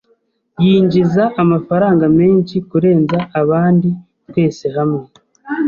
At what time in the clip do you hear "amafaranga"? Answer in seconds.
1.41-2.05